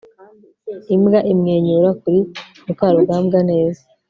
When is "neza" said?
3.49-3.83